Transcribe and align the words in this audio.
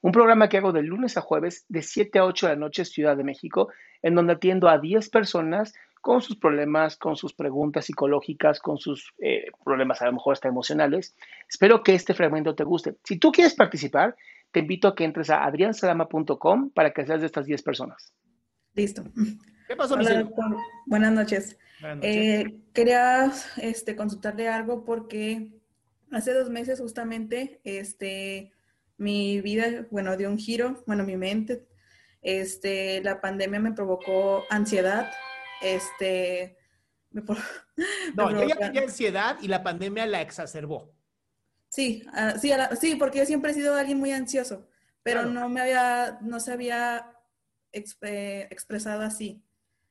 un 0.00 0.12
programa 0.12 0.48
que 0.48 0.58
hago 0.58 0.72
de 0.72 0.82
lunes 0.82 1.16
a 1.16 1.20
jueves 1.20 1.64
de 1.68 1.82
7 1.82 2.18
a 2.18 2.24
8 2.24 2.46
de 2.46 2.52
la 2.54 2.58
noche 2.58 2.84
Ciudad 2.84 3.16
de 3.16 3.24
México, 3.24 3.68
en 4.02 4.14
donde 4.14 4.34
atiendo 4.34 4.68
a 4.68 4.78
10 4.78 5.08
personas 5.10 5.74
con 6.00 6.22
sus 6.22 6.36
problemas, 6.36 6.96
con 6.96 7.16
sus 7.16 7.34
preguntas 7.34 7.86
psicológicas, 7.86 8.60
con 8.60 8.78
sus 8.78 9.12
eh, 9.18 9.46
problemas 9.64 10.00
a 10.02 10.06
lo 10.06 10.12
mejor 10.12 10.34
hasta 10.34 10.48
emocionales. 10.48 11.16
Espero 11.48 11.82
que 11.82 11.94
este 11.94 12.14
fragmento 12.14 12.54
te 12.54 12.62
guste. 12.62 12.94
Si 13.02 13.18
tú 13.18 13.32
quieres 13.32 13.54
participar, 13.54 14.14
te 14.52 14.60
invito 14.60 14.86
a 14.86 14.94
que 14.94 15.04
entres 15.04 15.30
a 15.30 15.44
adriansalama.com 15.44 16.70
para 16.70 16.92
que 16.92 17.04
seas 17.04 17.20
de 17.20 17.26
estas 17.26 17.46
10 17.46 17.62
personas. 17.62 18.12
Listo. 18.74 19.02
¿qué 19.66 19.74
pasó, 19.74 19.94
Hola, 19.94 20.04
Michelle? 20.04 20.24
doctor. 20.24 20.56
Buenas 20.86 21.12
noches. 21.12 21.58
Buenas 21.80 21.96
noches. 21.96 22.14
Eh, 22.14 22.56
quería 22.72 23.32
este, 23.56 23.96
consultarle 23.96 24.48
algo 24.48 24.84
porque 24.84 25.50
hace 26.12 26.32
dos 26.32 26.50
meses 26.50 26.78
justamente 26.78 27.60
este, 27.64 28.52
mi 28.98 29.40
vida, 29.40 29.86
bueno, 29.90 30.16
dio 30.16 30.28
un 30.30 30.38
giro, 30.38 30.82
bueno, 30.86 31.04
mi 31.04 31.16
mente. 31.16 31.66
Este, 32.22 33.00
la 33.02 33.20
pandemia 33.20 33.60
me 33.60 33.72
provocó 33.72 34.44
ansiedad. 34.50 35.10
Este, 35.62 36.56
me 37.10 37.22
no, 38.14 38.30
me 38.30 38.40
yo 38.40 38.48
ya 38.48 38.56
tenía 38.56 38.82
ansiedad 38.82 39.38
y 39.40 39.48
la 39.48 39.62
pandemia 39.62 40.06
la 40.06 40.20
exacerbó. 40.22 40.94
Sí, 41.68 42.04
ah, 42.12 42.34
sí, 42.38 42.48
la- 42.48 42.74
sí, 42.76 42.94
porque 42.96 43.18
yo 43.18 43.26
siempre 43.26 43.50
he 43.50 43.54
sido 43.54 43.74
alguien 43.74 43.98
muy 43.98 44.12
ansioso, 44.12 44.68
pero 45.02 45.20
Claro. 45.22 45.34
no 45.34 45.48
me 45.48 45.60
había, 45.60 46.18
no 46.22 46.40
se 46.40 46.52
había 46.52 47.12
exp- 47.72 48.06
eh, 48.08 48.48
expresado 48.50 49.02
así. 49.02 49.42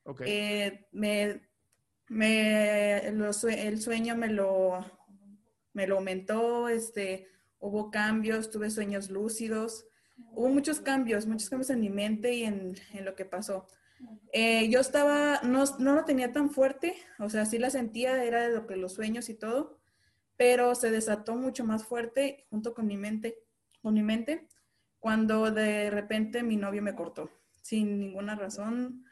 Ok. 0.04 0.22
Eh, 0.26 0.88
me, 0.92 1.48
me- 2.08 3.12
lo 3.12 3.32
el 3.50 3.82
sueño 3.82 4.16
me 4.16 4.30
lo, 4.30 4.84
me 5.74 5.88
lo 5.88 5.98
aumentó, 5.98 6.70
este, 6.70 7.28
hubo 7.66 7.90
cambios, 7.90 8.52
tuve 8.52 8.70
sueños 8.70 9.10
lúcidos, 9.10 9.88
hubo 10.34 10.50
muchos 10.50 10.80
cambios, 10.80 11.26
muchos 11.26 11.50
cambios 11.50 11.72
en 11.72 11.82
mi 11.82 11.90
mente 11.90 12.34
y 12.34 12.44
en, 12.44 12.76
en 12.94 13.06
lo 13.06 13.16
que 13.16 13.26
pasó. 13.26 13.68
Eh, 14.32 14.70
yo 14.70 14.80
estaba, 14.80 15.42
no, 15.44 15.64
no 15.80 15.96
lo 15.96 16.06
tenía 16.06 16.32
tan 16.32 16.52
fuerte, 16.52 16.96
o 17.18 17.30
sea, 17.30 17.46
sí 17.46 17.58
la 17.58 17.70
sentía, 17.70 18.24
era 18.24 18.48
de 18.48 18.54
lo 18.54 18.68
que 18.68 18.76
los 18.76 18.94
sueños 18.94 19.30
y 19.30 19.34
todo, 19.34 19.80
pero 20.38 20.76
se 20.76 20.92
desató 20.92 21.36
mucho 21.36 21.64
más 21.64 21.86
fuerte 21.86 22.46
junto 22.50 22.74
con 22.74 22.86
mi 22.86 22.98
mente, 22.98 23.40
con 23.82 23.94
mi 23.94 24.04
mente, 24.04 24.48
cuando 25.00 25.50
de 25.50 25.90
repente 25.90 26.44
mi 26.44 26.58
novio 26.58 26.84
me 26.84 26.96
cortó, 26.96 27.32
sin 27.62 28.00
ninguna 28.00 28.36
razón 28.36 29.06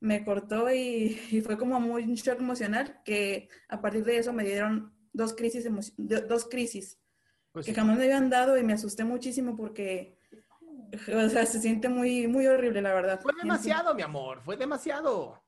me 0.00 0.22
cortó 0.24 0.70
y, 0.70 1.18
y 1.30 1.40
fue 1.40 1.56
como 1.56 1.80
muy 1.80 2.02
un 2.04 2.14
shock 2.14 2.40
emocional 2.40 3.00
que 3.04 3.48
a 3.68 3.80
partir 3.80 4.04
de 4.04 4.18
eso 4.18 4.32
me 4.34 4.44
dieron 4.44 4.92
dos 5.12 5.32
crisis, 5.32 5.66
dos 5.96 6.46
crisis 6.46 6.98
Pues 7.56 7.64
que 7.64 7.72
jamás 7.72 7.96
me 7.96 8.04
habían 8.04 8.28
dado 8.28 8.58
y 8.58 8.62
me 8.62 8.74
asusté 8.74 9.02
muchísimo 9.02 9.56
porque, 9.56 10.18
o 11.10 11.28
sea, 11.30 11.46
se 11.46 11.58
siente 11.58 11.88
muy, 11.88 12.28
muy 12.28 12.46
horrible, 12.46 12.82
la 12.82 12.92
verdad. 12.92 13.18
Fue 13.18 13.32
demasiado, 13.42 13.94
mi 13.94 14.02
amor, 14.02 14.42
fue 14.44 14.58
demasiado. 14.58 15.42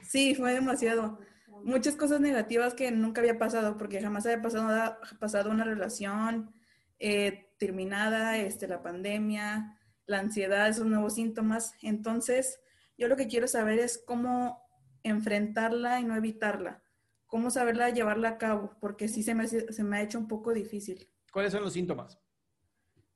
Sí, 0.00 0.36
fue 0.36 0.54
demasiado. 0.54 1.18
Muchas 1.64 1.96
cosas 1.96 2.20
negativas 2.20 2.74
que 2.74 2.92
nunca 2.92 3.20
había 3.20 3.36
pasado 3.36 3.76
porque 3.76 4.00
jamás 4.00 4.26
había 4.26 4.40
pasado, 4.40 4.68
nada- 4.68 5.00
pasado 5.18 5.50
una 5.50 5.64
relación 5.64 6.54
eh, 7.00 7.52
terminada, 7.58 8.36
este, 8.38 8.68
la 8.68 8.80
pandemia, 8.80 9.76
la 10.06 10.20
ansiedad, 10.20 10.68
esos 10.68 10.86
nuevos 10.86 11.16
síntomas. 11.16 11.74
Entonces, 11.82 12.60
yo 12.96 13.08
lo 13.08 13.16
que 13.16 13.26
quiero 13.26 13.48
saber 13.48 13.80
es 13.80 13.98
cómo 13.98 14.62
enfrentarla 15.02 15.98
y 15.98 16.04
no 16.04 16.14
evitarla, 16.14 16.84
cómo 17.26 17.50
saberla 17.50 17.90
llevarla 17.90 18.28
a 18.28 18.38
cabo, 18.38 18.76
porque 18.80 19.08
sí 19.08 19.24
se 19.24 19.34
me, 19.34 19.48
se 19.48 19.82
me 19.82 19.96
ha 19.96 20.02
hecho 20.02 20.20
un 20.20 20.28
poco 20.28 20.52
difícil. 20.52 21.10
¿Cuáles 21.30 21.52
son 21.52 21.62
los 21.62 21.72
síntomas? 21.72 22.18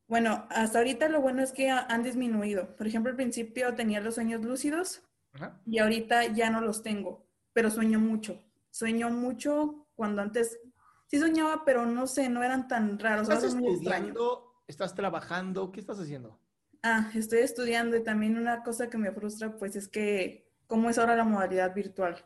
Bueno, 0.06 0.47
hasta 0.50 0.78
ahorita 0.78 1.08
lo 1.08 1.20
bueno 1.20 1.42
es 1.42 1.52
que 1.52 1.70
ha- 1.70 1.86
han 1.88 2.02
disminuido. 2.02 2.76
Por 2.76 2.86
ejemplo, 2.86 3.10
al 3.10 3.16
principio 3.16 3.75
tenía 3.75 4.00
los 4.00 4.14
sueños 4.16 4.44
lúcidos 4.44 5.02
Ajá. 5.32 5.60
y 5.66 5.78
ahorita 5.78 6.26
ya 6.26 6.50
no 6.50 6.60
los 6.60 6.82
tengo, 6.82 7.26
pero 7.53 7.70
sueño 7.70 7.98
mucho. 7.98 8.42
Sueño 8.70 9.08
mucho 9.10 9.86
cuando 9.94 10.22
antes 10.22 10.58
sí 11.06 11.19
soñaba, 11.19 11.64
pero 11.64 11.86
no 11.86 12.06
sé, 12.06 12.28
no 12.28 12.42
eran 12.42 12.69
tan 12.69 12.98
raros. 12.98 13.22
¿Estás 13.28 13.44
ahora 13.44 13.48
es 13.48 13.54
estudiando? 13.74 14.54
¿Estás 14.66 14.94
trabajando? 14.94 15.72
¿Qué 15.72 15.80
estás 15.80 15.98
haciendo? 16.00 16.38
Ah, 16.82 17.10
estoy 17.14 17.38
estudiando 17.38 17.97
y 17.97 18.04
también 18.04 18.36
una 18.36 18.62
cosa 18.62 18.91
que 18.91 18.98
me 18.98 19.10
frustra, 19.12 19.56
pues 19.56 19.74
es 19.76 19.88
que 19.88 20.50
cómo 20.66 20.91
es 20.91 20.98
ahora 20.98 21.16
la 21.16 21.24
modalidad 21.24 21.74
virtual. 21.74 22.22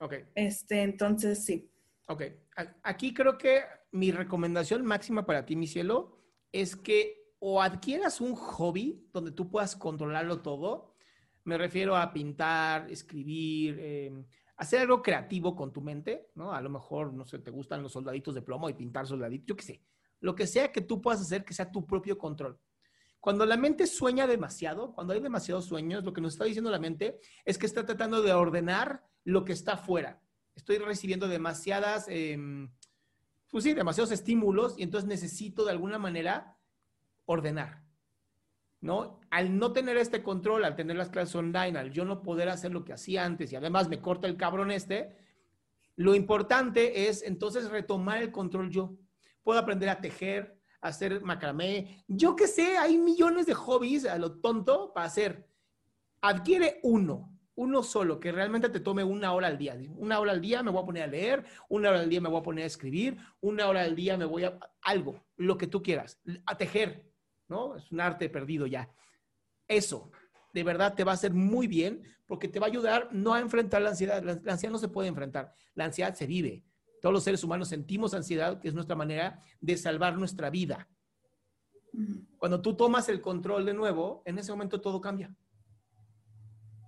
Ok, 0.00 0.14
Este, 0.34 0.82
entonces 0.82 1.44
sí. 1.44 1.70
ok. 2.06 2.22
Aquí 2.82 3.14
creo 3.14 3.38
que 3.38 3.62
mi 3.94 4.10
recomendación 4.10 4.84
máxima 4.84 5.24
para 5.24 5.46
ti, 5.46 5.54
mi 5.54 5.68
cielo, 5.68 6.18
es 6.50 6.74
que 6.74 7.32
o 7.38 7.62
adquieras 7.62 8.20
un 8.20 8.34
hobby 8.34 9.08
donde 9.12 9.30
tú 9.30 9.48
puedas 9.48 9.76
controlarlo 9.76 10.42
todo. 10.42 10.96
Me 11.44 11.56
refiero 11.56 11.96
a 11.96 12.12
pintar, 12.12 12.90
escribir, 12.90 13.76
eh, 13.78 14.24
hacer 14.56 14.80
algo 14.80 15.00
creativo 15.00 15.54
con 15.54 15.72
tu 15.72 15.80
mente, 15.80 16.30
¿no? 16.34 16.52
A 16.52 16.60
lo 16.60 16.70
mejor, 16.70 17.12
no 17.12 17.24
sé, 17.24 17.38
te 17.38 17.52
gustan 17.52 17.84
los 17.84 17.92
soldaditos 17.92 18.34
de 18.34 18.42
plomo 18.42 18.68
y 18.68 18.74
pintar 18.74 19.06
soldaditos, 19.06 19.46
yo 19.46 19.56
qué 19.56 19.62
sé. 19.62 19.82
Lo 20.18 20.34
que 20.34 20.48
sea 20.48 20.72
que 20.72 20.80
tú 20.80 21.00
puedas 21.00 21.20
hacer 21.20 21.44
que 21.44 21.54
sea 21.54 21.70
tu 21.70 21.86
propio 21.86 22.18
control. 22.18 22.58
Cuando 23.20 23.46
la 23.46 23.56
mente 23.56 23.86
sueña 23.86 24.26
demasiado, 24.26 24.92
cuando 24.92 25.12
hay 25.12 25.20
demasiados 25.20 25.66
sueños, 25.66 26.02
lo 26.02 26.12
que 26.12 26.20
nos 26.20 26.32
está 26.32 26.46
diciendo 26.46 26.70
la 26.70 26.80
mente 26.80 27.20
es 27.44 27.58
que 27.58 27.66
está 27.66 27.86
tratando 27.86 28.22
de 28.22 28.32
ordenar 28.32 29.04
lo 29.22 29.44
que 29.44 29.52
está 29.52 29.74
afuera. 29.74 30.20
Estoy 30.56 30.78
recibiendo 30.78 31.28
demasiadas, 31.28 32.06
em, 32.08 32.72
pues 33.54 33.62
sí, 33.62 33.72
demasiados 33.72 34.10
estímulos 34.10 34.74
y 34.76 34.82
entonces 34.82 35.06
necesito 35.06 35.64
de 35.64 35.70
alguna 35.70 35.96
manera 35.96 36.58
ordenar. 37.24 37.84
¿No? 38.80 39.20
Al 39.30 39.56
no 39.56 39.72
tener 39.72 39.96
este 39.96 40.24
control, 40.24 40.64
al 40.64 40.74
tener 40.74 40.96
las 40.96 41.10
clases 41.10 41.36
online, 41.36 41.78
al 41.78 41.92
yo 41.92 42.04
no 42.04 42.20
poder 42.20 42.48
hacer 42.48 42.72
lo 42.72 42.84
que 42.84 42.94
hacía 42.94 43.24
antes 43.24 43.52
y 43.52 43.54
además 43.54 43.88
me 43.88 44.00
corta 44.00 44.26
el 44.26 44.36
cabrón 44.36 44.72
este, 44.72 45.16
lo 45.94 46.16
importante 46.16 47.08
es 47.08 47.22
entonces 47.22 47.70
retomar 47.70 48.20
el 48.24 48.32
control 48.32 48.70
yo. 48.70 48.96
Puedo 49.44 49.60
aprender 49.60 49.88
a 49.88 50.00
tejer, 50.00 50.60
a 50.80 50.88
hacer 50.88 51.20
macramé, 51.20 52.02
yo 52.08 52.34
qué 52.34 52.48
sé, 52.48 52.76
hay 52.76 52.98
millones 52.98 53.46
de 53.46 53.54
hobbies 53.54 54.04
a 54.04 54.18
lo 54.18 54.40
tonto 54.40 54.92
para 54.92 55.06
hacer. 55.06 55.48
Adquiere 56.20 56.80
uno, 56.82 57.33
uno 57.56 57.82
solo, 57.82 58.18
que 58.18 58.32
realmente 58.32 58.68
te 58.68 58.80
tome 58.80 59.04
una 59.04 59.32
hora 59.32 59.46
al 59.46 59.58
día. 59.58 59.76
Una 59.96 60.18
hora 60.18 60.32
al 60.32 60.40
día 60.40 60.62
me 60.62 60.70
voy 60.70 60.82
a 60.82 60.86
poner 60.86 61.02
a 61.04 61.06
leer, 61.06 61.44
una 61.68 61.90
hora 61.90 62.00
al 62.00 62.08
día 62.08 62.20
me 62.20 62.28
voy 62.28 62.40
a 62.40 62.42
poner 62.42 62.64
a 62.64 62.66
escribir, 62.66 63.16
una 63.40 63.68
hora 63.68 63.82
al 63.82 63.94
día 63.94 64.16
me 64.16 64.24
voy 64.24 64.44
a 64.44 64.58
algo, 64.82 65.24
lo 65.36 65.56
que 65.56 65.66
tú 65.66 65.82
quieras, 65.82 66.20
a 66.46 66.56
tejer, 66.56 67.10
¿no? 67.48 67.76
Es 67.76 67.90
un 67.92 68.00
arte 68.00 68.28
perdido 68.28 68.66
ya. 68.66 68.90
Eso. 69.68 70.10
de 70.52 70.62
verdad 70.62 70.94
te 70.94 71.04
va 71.04 71.12
a 71.12 71.14
hacer 71.14 71.32
muy 71.32 71.66
bien 71.66 72.02
porque 72.26 72.48
te 72.48 72.60
va 72.60 72.66
a 72.66 72.70
ayudar 72.70 73.08
no 73.12 73.34
a 73.34 73.40
enfrentar 73.40 73.82
la 73.82 73.90
ansiedad. 73.90 74.22
La, 74.22 74.40
la 74.42 74.52
ansiedad 74.52 74.72
no 74.72 74.78
se 74.78 74.88
puede 74.88 75.08
enfrentar, 75.08 75.52
la 75.74 75.84
ansiedad 75.84 76.14
se 76.14 76.26
vive. 76.26 76.64
Todos 77.00 77.12
los 77.12 77.24
seres 77.24 77.44
humanos 77.44 77.68
sentimos 77.68 78.14
ansiedad, 78.14 78.60
que 78.60 78.68
es 78.68 78.74
nuestra 78.74 78.96
manera 78.96 79.42
de 79.60 79.76
salvar 79.76 80.16
nuestra 80.16 80.48
vida. 80.48 80.88
Cuando 82.38 82.60
tú 82.60 82.74
tomas 82.74 83.08
el 83.08 83.20
control 83.20 83.66
de 83.66 83.74
nuevo, 83.74 84.22
en 84.24 84.38
ese 84.38 84.50
momento 84.52 84.80
todo 84.80 85.00
cambia. 85.00 85.34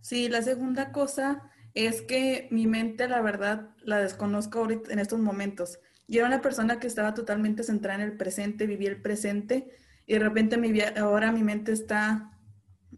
Sí, 0.06 0.29
la 0.29 0.41
segunda 0.41 0.93
cosa 0.93 1.50
es 1.75 2.00
que 2.00 2.47
mi 2.53 2.69
mente, 2.69 3.08
la 3.08 3.20
verdad, 3.23 3.70
la 3.82 3.99
desconozco 3.99 4.61
ahorita 4.61 4.93
en 4.93 5.00
estos 5.00 5.19
momentos. 5.19 5.81
Yo 6.06 6.20
era 6.20 6.29
una 6.29 6.41
persona 6.41 6.79
que 6.79 6.87
estaba 6.87 7.12
totalmente 7.12 7.64
centrada 7.64 8.00
en 8.00 8.11
el 8.12 8.17
presente, 8.17 8.69
vivía 8.69 8.88
el 8.88 9.03
presente 9.03 9.69
y 10.06 10.12
de 10.12 10.20
repente 10.20 10.58
mi, 10.58 10.81
ahora 10.97 11.32
mi 11.32 11.43
mente 11.43 11.73
está 11.73 12.38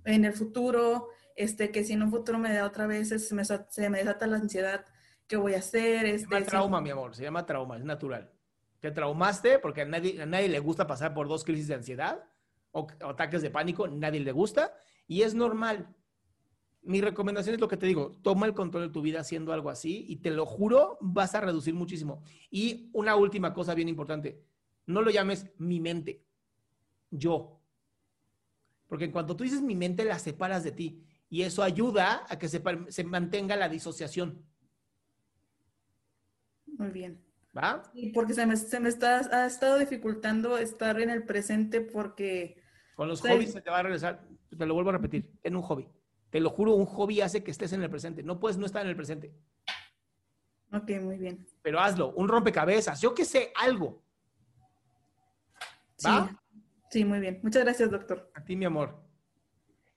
en 0.04 0.26
el 0.26 0.34
futuro, 0.34 1.08
este, 1.34 1.70
que 1.70 1.82
si 1.82 1.94
en 1.94 2.02
un 2.02 2.10
futuro 2.10 2.38
me 2.38 2.52
da 2.52 2.66
otra 2.66 2.86
vez, 2.86 3.08
se 3.08 3.34
me, 3.34 3.42
se 3.42 3.88
me 3.88 3.98
desata 4.00 4.26
la 4.26 4.36
ansiedad, 4.36 4.84
¿qué 5.26 5.38
voy 5.38 5.54
a 5.54 5.60
hacer? 5.60 6.04
Este, 6.04 6.28
se 6.28 6.34
llama 6.34 6.46
trauma, 6.46 6.80
mi 6.82 6.90
amor, 6.90 7.16
se 7.16 7.22
llama 7.22 7.46
trauma, 7.46 7.78
es 7.78 7.84
natural. 7.84 8.30
Te 8.80 8.90
traumaste 8.90 9.58
porque 9.60 9.80
a 9.80 9.86
nadie, 9.86 10.20
a 10.20 10.26
nadie 10.26 10.50
le 10.50 10.58
gusta 10.58 10.86
pasar 10.86 11.14
por 11.14 11.26
dos 11.26 11.42
crisis 11.42 11.68
de 11.68 11.74
ansiedad 11.76 12.22
o, 12.70 12.86
ataques 13.02 13.40
de 13.40 13.48
pánico, 13.48 13.88
nadie 13.88 14.20
le 14.20 14.32
gusta 14.32 14.74
y 15.06 15.22
es 15.22 15.34
normal. 15.34 15.94
Mi 16.82 17.00
recomendación 17.00 17.54
es 17.54 17.60
lo 17.60 17.68
que 17.68 17.76
te 17.76 17.86
digo, 17.86 18.18
toma 18.22 18.46
el 18.46 18.54
control 18.54 18.84
de 18.84 18.92
tu 18.92 19.02
vida 19.02 19.20
haciendo 19.20 19.52
algo 19.52 19.68
así 19.68 20.06
y 20.08 20.16
te 20.16 20.30
lo 20.30 20.46
juro, 20.46 20.96
vas 21.00 21.34
a 21.34 21.40
reducir 21.40 21.74
muchísimo. 21.74 22.22
Y 22.50 22.90
una 22.92 23.16
última 23.16 23.52
cosa 23.52 23.74
bien 23.74 23.88
importante, 23.88 24.42
no 24.86 25.02
lo 25.02 25.10
llames 25.10 25.50
mi 25.58 25.80
mente, 25.80 26.24
yo. 27.10 27.60
Porque 28.86 29.04
en 29.04 29.12
cuanto 29.12 29.36
tú 29.36 29.44
dices 29.44 29.60
mi 29.60 29.76
mente, 29.76 30.04
la 30.04 30.18
separas 30.18 30.64
de 30.64 30.72
ti 30.72 31.04
y 31.28 31.42
eso 31.42 31.62
ayuda 31.62 32.24
a 32.28 32.38
que 32.38 32.48
se, 32.48 32.62
se 32.88 33.04
mantenga 33.04 33.56
la 33.56 33.68
disociación. 33.68 34.46
Muy 36.66 36.90
bien. 36.90 37.22
¿Va? 37.56 37.82
Sí, 37.92 38.12
porque 38.14 38.34
se 38.34 38.46
me, 38.46 38.56
se 38.56 38.80
me 38.80 38.88
está, 38.88 39.18
ha 39.18 39.46
estado 39.46 39.78
dificultando 39.78 40.58
estar 40.58 41.00
en 41.00 41.10
el 41.10 41.24
presente 41.24 41.80
porque... 41.80 42.62
Con 42.94 43.08
los 43.08 43.20
hobbies 43.20 43.52
se 43.52 43.60
te 43.60 43.70
va 43.70 43.78
a 43.78 43.82
regresar, 43.82 44.26
te 44.56 44.66
lo 44.66 44.74
vuelvo 44.74 44.90
a 44.90 44.94
repetir, 44.94 45.32
en 45.42 45.56
un 45.56 45.62
hobby. 45.62 45.88
Te 46.30 46.40
lo 46.40 46.50
juro, 46.50 46.74
un 46.74 46.86
hobby 46.86 47.20
hace 47.20 47.42
que 47.42 47.50
estés 47.50 47.72
en 47.72 47.82
el 47.82 47.90
presente. 47.90 48.22
No 48.22 48.38
puedes 48.38 48.58
no 48.58 48.66
estar 48.66 48.82
en 48.82 48.88
el 48.88 48.96
presente. 48.96 49.32
Ok, 50.72 50.90
muy 51.00 51.16
bien. 51.16 51.46
Pero 51.62 51.80
hazlo, 51.80 52.10
un 52.10 52.28
rompecabezas, 52.28 53.00
yo 53.00 53.14
qué 53.14 53.24
sé, 53.24 53.52
algo. 53.56 54.02
¿Va? 56.04 56.28
Sí, 56.28 56.60
sí, 56.90 57.04
muy 57.04 57.20
bien. 57.20 57.40
Muchas 57.42 57.64
gracias, 57.64 57.90
doctor. 57.90 58.30
A 58.34 58.44
ti, 58.44 58.54
mi 58.54 58.66
amor. 58.66 59.08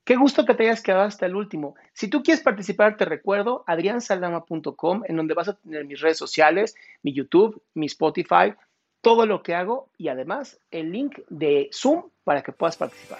Qué 0.03 0.15
gusto 0.15 0.45
que 0.45 0.55
te 0.55 0.63
hayas 0.63 0.81
quedado 0.81 1.03
hasta 1.03 1.25
el 1.25 1.35
último. 1.35 1.75
Si 1.93 2.07
tú 2.07 2.23
quieres 2.23 2.43
participar, 2.43 2.97
te 2.97 3.05
recuerdo 3.05 3.63
adriansaldama.com, 3.67 5.03
en 5.05 5.15
donde 5.15 5.33
vas 5.33 5.49
a 5.49 5.57
tener 5.57 5.85
mis 5.85 6.01
redes 6.01 6.17
sociales, 6.17 6.75
mi 7.03 7.13
YouTube, 7.13 7.61
mi 7.75 7.85
Spotify, 7.85 8.55
todo 9.01 9.25
lo 9.25 9.43
que 9.43 9.53
hago 9.53 9.89
y 9.97 10.07
además 10.07 10.59
el 10.71 10.91
link 10.91 11.19
de 11.29 11.69
Zoom 11.71 12.09
para 12.23 12.41
que 12.41 12.51
puedas 12.51 12.77
participar. 12.77 13.19